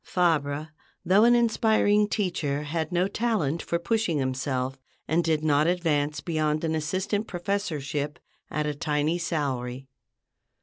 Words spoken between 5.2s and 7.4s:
did not advance beyond an assistant